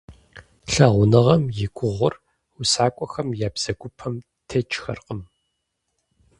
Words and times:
Лъагъуныгъэм 0.71 1.43
и 1.65 1.67
гугъур 1.75 2.13
усакӀуэхэм 2.61 3.27
я 3.45 3.49
бзэгупэм 3.53 4.13
текӀыххэркъым. 4.47 5.21